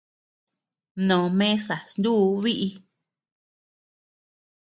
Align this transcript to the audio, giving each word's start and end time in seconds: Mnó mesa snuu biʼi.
Mnó 0.99 1.17
mesa 1.39 1.75
snuu 1.91 2.25
biʼi. 2.43 2.69